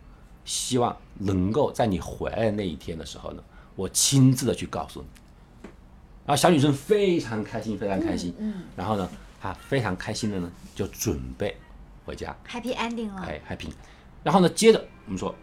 [0.45, 3.43] 希望能够在你回来的那一天的时候呢，
[3.77, 5.07] 我亲自的去告诉你。”
[6.27, 8.35] 然后小女生非常开心，非常开心。
[8.41, 8.65] 嗯。
[8.75, 9.09] 然后呢，
[9.41, 11.57] 她非常开心的呢，就准备
[12.05, 12.37] 回家。
[12.49, 13.23] Happy ending 了。
[13.23, 13.69] 哎，Happy。
[14.25, 15.35] 然后呢，接着我们说，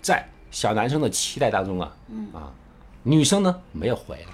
[0.00, 1.92] 在小男生的期待当中啊，
[2.32, 2.54] 啊，
[3.02, 4.32] 女生呢没有回来，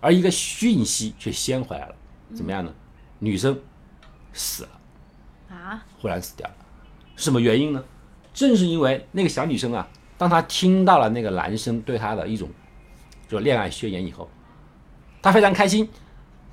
[0.00, 1.94] 而一个讯息却先回来了，
[2.34, 2.72] 怎么样呢？
[3.18, 3.60] 女生。
[4.32, 5.84] 死了，啊！
[6.00, 6.54] 忽然死掉了，
[7.16, 7.82] 什么原因呢？
[8.32, 12.48] 正是因为那个小女生啊，当她听到了那个男生对她的一种
[13.26, 14.30] 就恋爱宣言以后，
[15.20, 15.88] 她非常开心，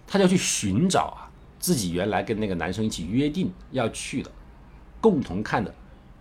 [0.08, 4.32] 她就去寻找啊自己原来跟那个男生一起约定要去的、
[5.00, 5.72] 共同看的，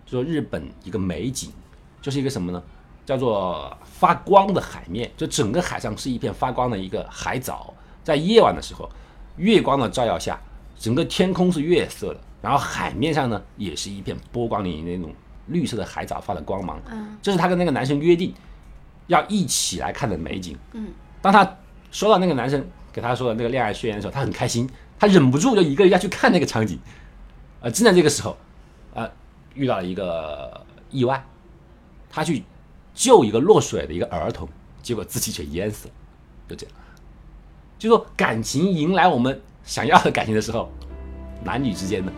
[0.07, 1.51] 就说日本一个美景，
[2.01, 2.63] 就是一个什么呢？
[3.05, 8.89] 叫做发光的海面，就整个海上是一片发光的一个海藻，在夜晚的时候，
[9.35, 10.39] 月光的照耀下。
[10.79, 15.11] 整个天空是月色的，然后海面上呢也是一片波光粼粼的那种
[15.47, 16.79] 绿色的海藻发的光芒。
[16.91, 18.31] 嗯，这是他跟那个男生约定
[19.07, 20.55] 要一起来看的美景。
[20.73, 20.89] 嗯，
[21.19, 21.57] 当他
[21.89, 26.77] 收到那个男生给他说的那个恋爱宣言的时候，他很开心，他忍不住就一个人要去看那个场景。
[27.61, 28.37] 呃，正在这个时候，
[28.93, 29.09] 啊，
[29.57, 31.21] 遇到了一个意外，
[32.09, 32.43] 他去
[32.93, 34.47] 救一个落水的一个儿童，
[34.81, 35.93] 结果自己却淹死了。
[36.47, 36.75] 就这样，
[37.77, 39.41] 就说感情迎来我们。
[39.65, 40.71] 想要的感情的时候，
[41.43, 42.09] 男女之间呢，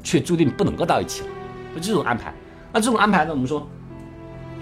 [0.00, 1.28] 却注定不能够到一起了。
[1.74, 2.32] 就这种安排，
[2.72, 3.66] 那这种安排呢，我们说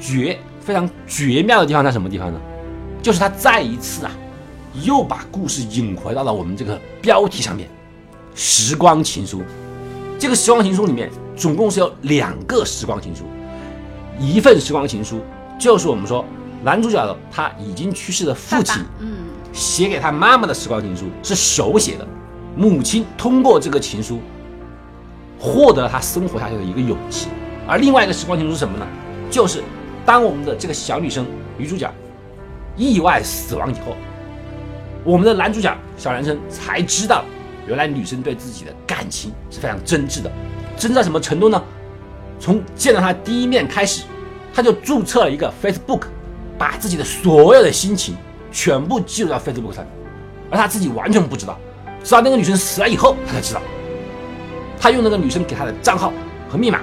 [0.01, 2.41] 绝非常绝妙的地方在什么地方呢？
[3.03, 4.13] 就是他再一次啊，
[4.83, 7.69] 又把故事引回到了我们这个标题上面，
[8.35, 9.41] 《时光情书》。
[10.21, 13.25] 这个《时光情书》里面总共是有两个时光情书，
[14.19, 15.19] 一份时光情书
[15.59, 16.23] 就是我们说
[16.63, 19.17] 男主角的他已经去世的父亲，嗯。
[19.51, 22.07] 写给他妈妈的时光情书是手写的，
[22.55, 24.21] 母亲通过这个情书
[25.39, 27.29] 获得了他生活下去的一个勇气。
[27.67, 28.87] 而另外一个时光情书是什么呢？
[29.31, 29.63] 就是
[30.05, 31.91] 当我们的这个小女生女主角
[32.77, 33.97] 意外死亡以后，
[35.03, 37.25] 我们的男主角小男生才知道，
[37.67, 40.31] 原来女生对自己的感情是非常真挚的。
[40.77, 41.63] 真挚到什么程度呢？
[42.39, 44.05] 从见到他第一面开始，
[44.55, 46.03] 他就注册了一个 Facebook，
[46.59, 48.17] 把自己的所有的心情。
[48.53, 49.87] 全部记录到 Facebook 上，
[50.51, 51.57] 而他自己完全不知道，
[52.03, 53.63] 直到那个女生死了以后，他才知道。
[54.81, 56.13] 他用那个女生给他的账号
[56.49, 56.81] 和密码，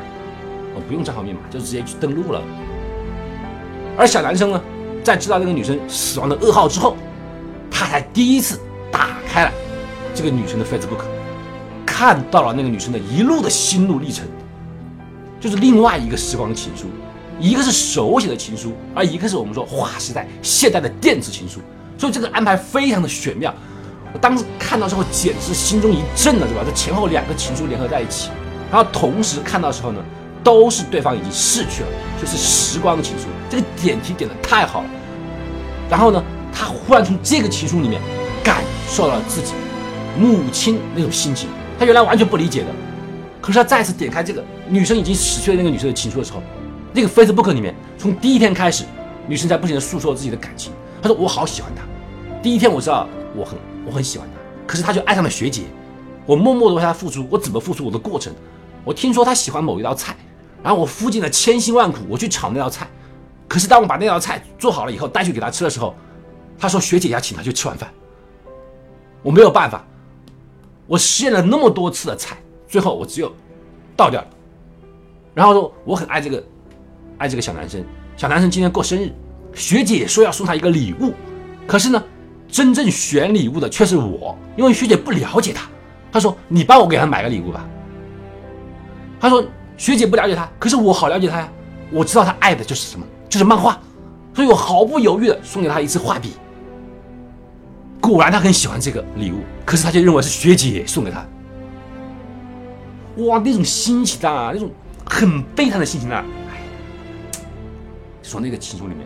[0.76, 2.42] 哦，不用账号密码，就直接去登录了。
[3.98, 4.62] 而小男生呢，
[5.04, 6.96] 在知道那个女生死亡的噩耗之后，
[7.70, 8.58] 他才第一次
[8.90, 9.52] 打开了
[10.18, 11.06] 这个女生的 Facebook，
[11.86, 14.26] 看到了那个女生的一路的心路历程，
[15.40, 16.88] 就是另外一个时光情书，
[17.40, 21.60] 一个是手写的情书，而一个是我们说划时代现代的电子情书，
[22.00, 23.54] 所以这个安排非常的玄妙。
[24.12, 26.64] 我当时看到之后，简直心中一震了，对吧？
[26.66, 28.32] 这前后两个情书联合在一起，
[28.72, 30.04] 然后同时看到时候呢，
[30.44, 34.90] 都是对方已经逝去了，就是时光的情书，这个点题点的太好了。
[35.92, 38.02] 然后呢，他忽然从这个情书里面
[38.44, 39.54] 感受到了自己
[40.20, 42.68] 母亲那种心情，他原来完全不理解的。
[43.42, 46.42] 可是他再次点开这个女生已经死去的那个女生的情书的时候，
[46.94, 48.84] 那个 Facebook 里面，从第一天开始，
[49.28, 50.74] 女生在不停的诉说自己的感情。
[51.02, 51.84] 她说：“我好喜欢他，
[52.42, 55.64] 第一天我知道我很。”我很喜欢他，可是他就爱上了学姐。
[56.26, 58.34] 我默默的为他付出，我怎么付出我的过程？
[58.84, 60.14] 我听说他喜欢某一道菜，
[60.62, 62.86] 然后我付尽了千辛万苦，我去炒那道菜。
[63.48, 65.96] 可是当我把那道菜做好了以后带去给他吃的时候，
[66.60, 67.90] 他说学姐要请他去吃晚饭。
[69.24, 69.88] 我没有办法，
[70.88, 73.32] 我实验了那么多次的菜，最后我只有
[73.96, 74.28] 倒掉了。
[75.34, 76.44] 然后说我很爱这个，
[77.18, 77.84] 爱这个小男生。
[78.16, 79.12] 小男生今天过生日，
[79.54, 81.14] 学姐说要送他一个礼物，
[81.68, 82.04] 可是呢？
[82.50, 85.68] 真正选礼物的却是我，因为学姐不了解他。
[86.14, 87.68] 她说：“你帮我给他买个礼物吧。”
[89.20, 89.44] 她说
[89.76, 91.52] ：“学姐不了解他，可是我好了解他呀，
[91.92, 93.78] 我知道他爱的就是什么，就是漫画，
[94.34, 96.36] 所以我毫不犹豫的送给他一支画笔。
[98.08, 101.26] 果然他很喜欢这个礼物，可是他却认为是学姐送给他。
[103.18, 104.72] 哇，那种心情啊，那种
[105.04, 106.62] 很悲惨的心情啊，哎，
[108.24, 109.06] 说那个情书里面。”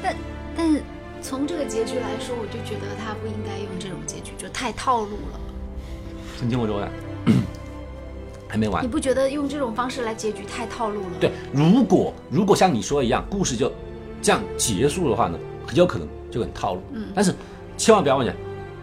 [0.00, 0.14] 但
[0.56, 0.80] 但
[1.20, 5.40] 从这个结局来说，我就觉得他不应该用这种结局，就太套路了。
[6.38, 6.88] 曾经我说的，
[8.48, 8.82] 还没完。
[8.82, 11.10] 你不觉得用这种方式来结局太套路了？
[11.20, 13.70] 对，如果如果像你说的一样，故事就
[14.22, 16.82] 这样结束的话呢，很有可能就很套路。
[16.92, 17.08] 嗯。
[17.14, 17.34] 但是
[17.76, 18.32] 千万不要忘记，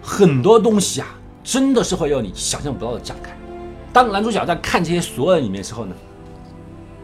[0.02, 1.08] 很多东西啊，
[1.44, 3.36] 真的是会有你想象不到的展开。
[3.92, 5.96] 当男主角在看这些所有人里面的时候呢，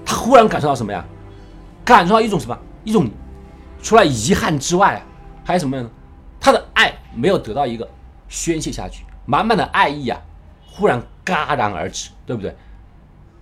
[0.05, 1.03] 他忽然感受到什么呀？
[1.83, 2.57] 感受到一种什么？
[2.83, 3.09] 一种。
[3.83, 5.01] 除了遗憾之外啊，
[5.43, 5.89] 还有什么呢？
[6.39, 7.87] 他的爱没有得到一个
[8.29, 10.21] 宣泄下去，满满的爱意啊，
[10.67, 12.55] 忽然戛然而止，对不对？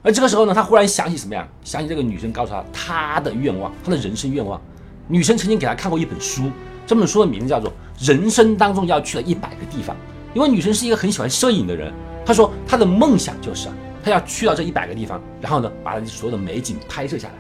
[0.02, 1.48] 而这个时候呢，他忽然想起什么呀？
[1.64, 4.60] 想起这个女生告诉他他的愿望，他的人生愿望。
[5.08, 6.50] 女生曾经给他看过一本书，
[6.88, 9.96] 这本书的名字叫做《人生当中要去的一百个地方》。
[10.34, 11.92] 因为女生是一个很喜欢摄影的人，
[12.26, 17.34] 她说她的梦想就是啊，她要去到这一百个地方，然后呢，把所有的美景拍摄下来。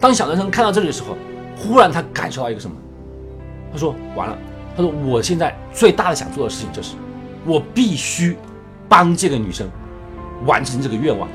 [0.00, 1.16] 当小男生看到这里的时候，
[1.56, 2.76] 忽然他感受到一个什么？
[3.70, 4.38] 他说：“完了。”
[4.76, 6.94] 他说：“我现在最大的想做的事情就是，
[7.44, 8.36] 我必须
[8.88, 9.68] 帮这个女生
[10.44, 11.28] 完成这个愿望。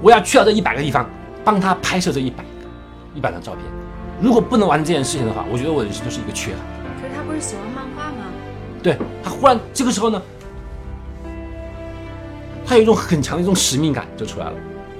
[0.00, 1.08] 我要去到这一百个地方，
[1.44, 2.50] 帮她拍摄这一百个
[3.14, 3.64] 一百张照片。
[4.20, 6.60] 如果不能完成这件事情的话，我觉得我的人生就是一个缺憾。”
[7.00, 8.26] 可是他不是喜欢漫画吗？
[8.82, 10.22] 对他忽然这个时候呢，
[12.64, 14.52] 他有一种很强的一种使命感就出来了。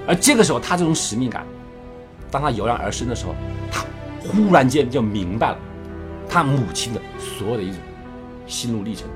[0.07, 1.45] 而这个时候，他这种使命感。
[2.29, 3.35] 当他油然而生的时候，
[3.69, 3.83] 他
[4.19, 5.57] 忽然间就明白了
[6.29, 7.75] 他母亲的所有的一种
[8.47, 9.07] 心路历程，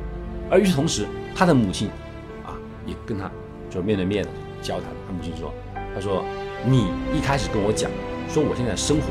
[0.50, 1.94] 而与此同时，他的母亲啊
[2.86, 3.30] 也跟他
[3.70, 4.30] 就面对面的
[4.62, 4.86] 交谈。
[5.08, 5.54] 他母亲说
[5.94, 6.24] ：“他说
[6.66, 7.90] 你一开始跟我讲
[8.30, 9.08] 说我现在生活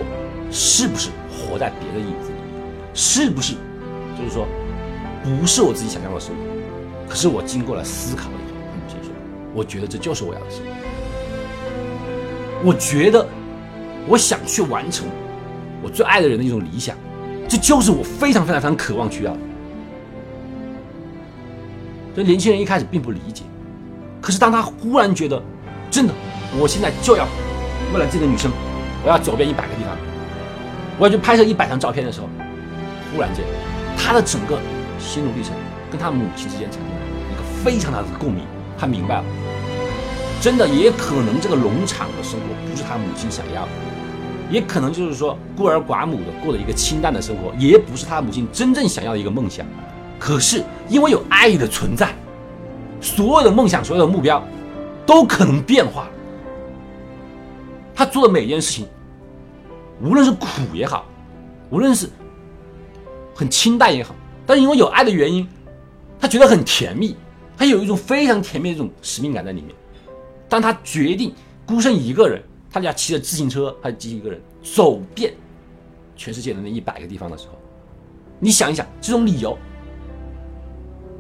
[0.51, 2.37] 是不是活在别的影子里，
[2.95, 3.55] 是不是
[4.19, 4.47] 就是说
[5.23, 6.41] 不是我自己想象的生活？
[7.09, 9.13] 可是我经过了思考以后，他母亲说，
[9.55, 10.71] 我觉得这就是我要的生活。
[12.65, 13.27] 我觉得。”
[14.07, 15.07] 我想去完成
[15.83, 16.95] 我最爱的人的一种理想，
[17.49, 19.39] 这就是我非常非常非常渴望去要的。
[22.15, 23.43] 所以年轻人一开始并不理解，
[24.25, 25.39] 可是当他忽然觉得，
[25.91, 26.15] 真的，
[26.59, 27.29] 我现在就要
[27.93, 28.51] 为了这个女生，
[29.05, 29.95] 我要走遍一百个地方，
[30.99, 32.29] 我要去拍摄一百张照片的时候，
[33.13, 33.45] 忽然间，
[33.99, 34.59] 他的整个
[34.99, 35.53] 心路历程
[35.91, 36.97] 跟他母亲之间产生了
[37.35, 38.45] 一个非常大的共鸣，
[38.79, 39.25] 他明白了，
[40.41, 43.69] 真的也可能这个农场的生活不是他母亲想要的。
[44.51, 49.67] 也可能就是说孤儿寡母的过了一个清淡的生活，也不是他母亲真正想要的一个梦想。
[50.19, 52.09] 可是因为有爱的存在，
[53.01, 54.43] 所有的梦想、所有的目标
[55.07, 56.09] 都可能变化。
[57.95, 58.87] 他做的每一件事情，
[60.03, 61.05] 无论是苦也好，
[61.71, 62.09] 无论是
[63.35, 64.15] 很清淡也好，
[64.47, 65.49] 但是因为有爱的原因，
[66.19, 67.17] 他觉得很甜蜜，
[67.57, 69.75] 他有一种非常甜蜜的这种使命感在里面。
[70.49, 71.35] 当他决定
[71.67, 72.43] 孤身一个人。
[72.75, 75.33] 他俩骑着自行车，他自己一个人走遍
[76.17, 77.55] 全世界的那一百个地方的时候，
[78.41, 79.57] 你想一想，这种理由，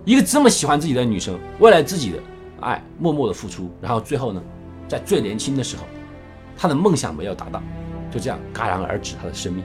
[0.04, 2.18] 一个这么喜欢自己的女生，为了自己的
[2.60, 4.42] 爱默默的付出，然后最后呢，
[4.86, 5.84] 在最年轻的时候，
[6.58, 7.62] 她的梦想没有达到，
[8.10, 9.64] 就这样戛然而止她的生命。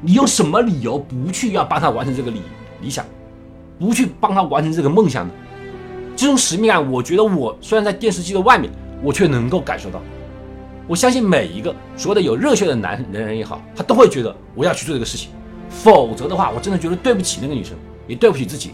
[0.00, 2.42] 你有什么理由不去要帮她完成这个理
[2.80, 3.06] 理想，
[3.78, 5.32] 不去帮她完成这个梦想呢？
[6.16, 8.68] 这种使命感，我觉得我虽然在电视机的外面，
[9.00, 10.00] 我却能够感受到。
[10.88, 15.30] 我相信每一个所有的有热血的男男人也好，他都会觉得我要去做这个事情，
[15.70, 17.76] 否则的话，我真的觉得对不起那个女生，
[18.08, 18.72] 也对不起自己。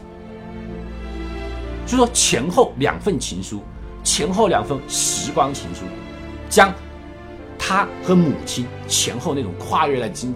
[1.88, 3.62] 就说，前后两份情书，
[4.04, 5.80] 前后两份时光情书，
[6.50, 6.72] 将
[7.58, 10.34] 他和母亲前后那种跨越了近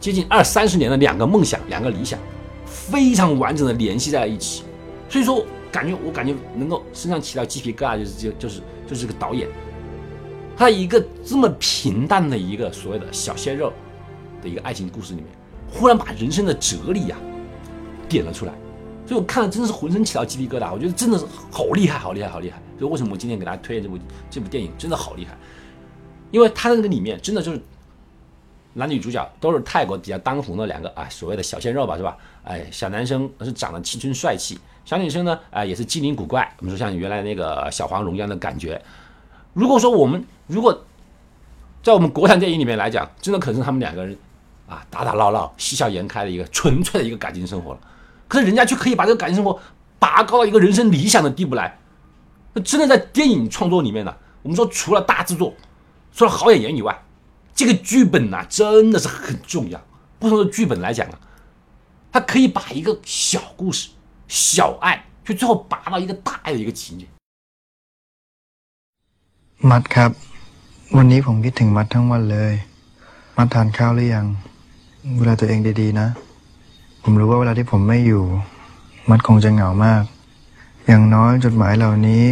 [0.00, 2.18] 接近二三十年的两个梦想、两个理想，
[2.64, 4.64] 非常完整的联系在了一起。
[5.06, 9.46] 所以说，感觉我感觉能够身上起到鸡皮疙瘩，就是就就是就是这个导演。
[10.56, 13.70] 他一个这么平淡的一个所谓的小鲜肉
[14.42, 15.26] 的一个爱情故事里面，
[15.70, 17.16] 忽然把人生的哲理呀
[18.08, 18.52] 点了出来，
[19.06, 20.72] 所以我看了真的是浑身起到鸡皮疙瘩。
[20.72, 22.60] 我觉得真的是好厉害，好厉害，好厉害。
[22.78, 23.98] 所以为什么我今天给大家推荐这部
[24.30, 25.36] 这部电影，真的好厉害，
[26.30, 27.60] 因为他那个里面真的就是
[28.72, 32.16] 男女主角都是泰国比较当红的两个啊所谓的小鲜肉吧，是吧？
[32.42, 36.52] 哎，小男生是长得青春帅气，小女生呢啊也是机灵古怪。
[36.58, 38.82] 我们说像原来那个小黄蓉一样的感觉。
[39.52, 40.84] 如果说我们如果
[41.82, 44.16] 在我们国产电影里面来讲，真的可能是他们两个人
[44.66, 47.80] 啊打打闹闹、嬉笑颜开的一个纯粹的一个感情生活了。
[48.27, 49.59] 可是人家却可以把这个感情生活
[49.97, 51.79] 拔高到一个人生理想的地步来。
[52.53, 55.53] 那真的在电影创作里面呢，我们说除了大制作、
[56.13, 56.97] 除了好演员以外，
[57.53, 59.79] 这个剧本呐真的是很重要。
[60.19, 61.15] 不同的剧本来讲啊，
[62.11, 63.89] 它可以把一个小故事、
[64.27, 67.05] 小爱，去最后拔到一个大爱的一个情节。
[69.69, 70.11] มัดครับ
[70.97, 72.53] วันนี้ผมคิดถึงมัดทั้งวันเลย
[73.37, 74.25] มัดทานข้าวหรือยัง
[75.17, 76.07] ดูแลตัวเองดีๆนะ
[77.06, 78.24] ผมรู้ว่าเวลาที่ผมไม่อยู่
[79.10, 80.02] มัดคงจะเหงามาก
[80.86, 82.22] อย่างน้อยจดหมายเหล่านี้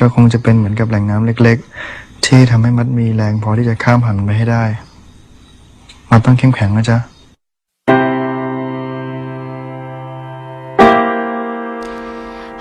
[0.00, 1.58] ก็คงจะเป็นเหมือนกับแหล่งน้ำเล็ก
[1.90, 4.64] ๆ ที่ทำให้มัดมีแรงพอที่จะข้ามผ่านไปให้ได้
[6.10, 6.98] มัดต้องเข้มแข็งนะจ๊ะ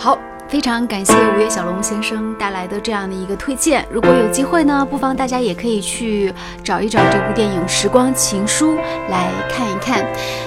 [0.03, 0.05] 好，
[0.53, 3.83] 非常感谢五月小龙先生带来的这样的一个推荐。
[3.89, 6.31] 如果有机会呢，不妨大家也可以去
[6.63, 8.75] 找一找这部电影《时光情书》
[9.09, 10.05] 来看一看。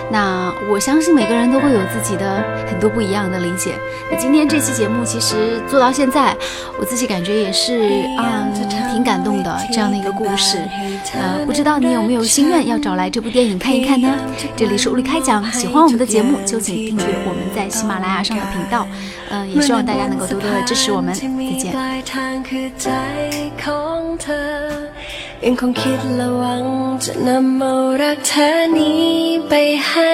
[0.08, 3.73] 那我相信每个人都会有自己的很多不一样的理解。
[4.09, 6.35] 那今天这期节目其实做到现在，
[6.79, 8.51] 我自己感觉也是嗯
[8.93, 10.57] 挺感动的这样的一个故事。
[11.13, 14.09] 呃，不知道你有没有心愿要找来这部电影看一看呢？
[14.55, 18.87] 这里是物理开讲，喜欢我们的节目就请订阅我们在喜马拉雅上的频道。
[19.33, 21.13] 嗯、也希望大家能够多多的支持我们。
[21.13, 21.21] 再
[21.57, 21.71] 见。
[21.73, 22.89] ปลายทางคือใจ
[23.63, 24.49] ของเธอ
[25.45, 26.63] ยังคงคิดระวัง
[27.03, 29.09] จะนำเอารักแท้นี้
[29.47, 29.53] ไป
[29.89, 30.13] ให้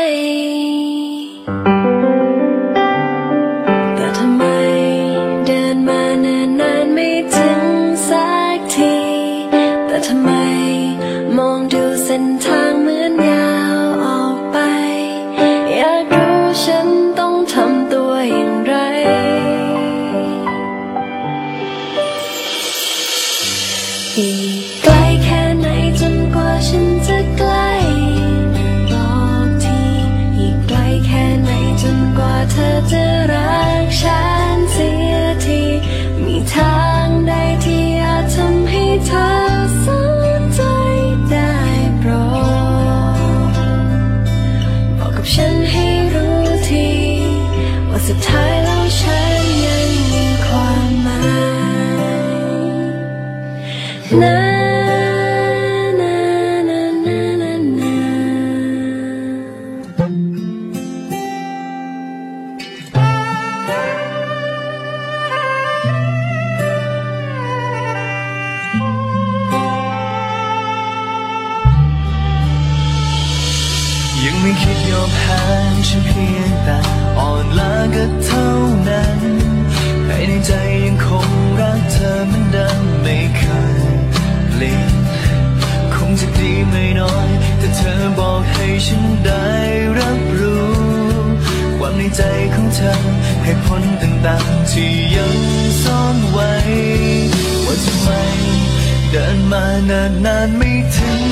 [99.14, 101.22] เดินมานานๆไม่ถึง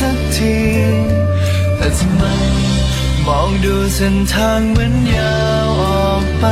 [0.00, 0.58] สักที
[1.76, 2.24] แต่ทำไม
[3.26, 6.44] มองดูเส้นทางเหมือนยาวออกไป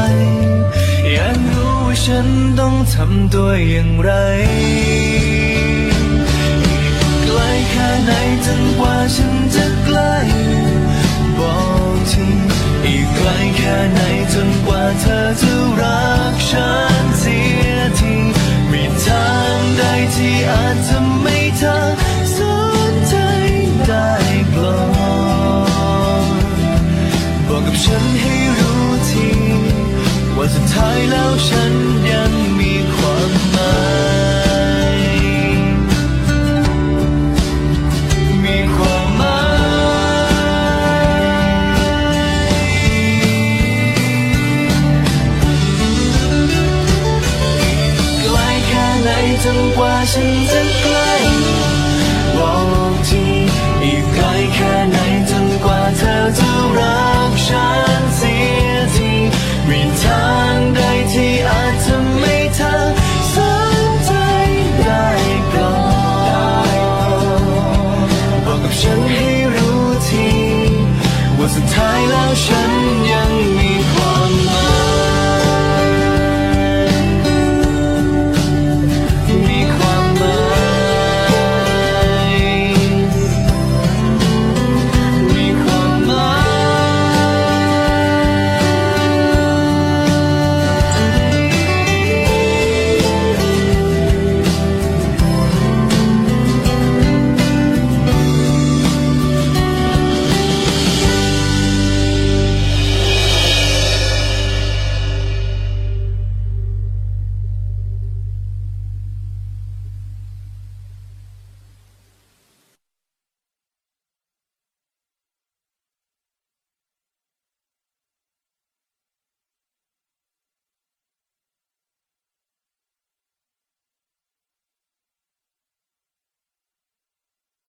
[1.13, 2.29] อยากรู้ว่าฉัน
[2.61, 4.11] ต้องทำตัวอย่างไร
[4.69, 5.99] อีก
[8.05, 8.13] ไหน
[8.47, 10.15] จนกว่าฉันจะใกล้
[11.39, 11.57] บอ
[11.95, 12.27] กที
[12.85, 14.01] อีกไกลแค่ไหน
[14.33, 16.73] จนกว่าเธอจะรักฉั
[17.03, 17.05] น
[19.09, 19.83] ทางใด
[20.15, 21.77] ที่อาจทำให้เธอ
[22.37, 22.39] ส
[22.91, 23.17] นใจ
[23.89, 24.11] ได้
[24.55, 24.81] กลอ
[27.49, 29.29] บอกกับฉันให้รู้ที
[30.37, 31.73] ว่าสุดท้ายแล้วฉัน
[32.13, 33.75] ยังมีความหมา
[34.07, 34.08] ย
[50.09, 50.47] 心。
[50.47, 50.88] 在